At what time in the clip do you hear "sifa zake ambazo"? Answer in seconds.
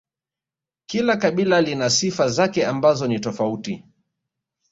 1.89-3.07